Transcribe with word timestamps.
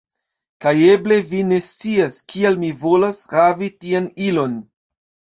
Kaj 0.63 0.71
eble 0.93 1.17
vi 1.33 1.41
ne 1.49 1.59
scias, 1.65 2.17
kial 2.35 2.57
mi 2.63 2.71
volas 2.85 3.19
havi 3.35 3.69
tian 3.83 4.09
ilon. 4.29 4.57